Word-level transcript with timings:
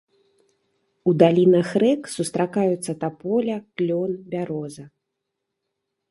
У 1.09 1.11
далінах 1.21 1.67
рэк 1.83 2.01
сустракаюцца 2.13 2.91
таполя, 3.03 3.57
клён, 3.81 4.11
бяроза. 4.33 4.85